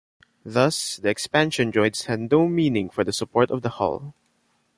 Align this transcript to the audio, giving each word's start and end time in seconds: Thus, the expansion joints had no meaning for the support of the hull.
Thus, 0.45 0.97
the 0.97 1.09
expansion 1.09 1.71
joints 1.71 2.05
had 2.05 2.31
no 2.31 2.47
meaning 2.47 2.89
for 2.89 3.03
the 3.03 3.13
support 3.13 3.51
of 3.51 3.61
the 3.61 3.69
hull. 3.69 4.15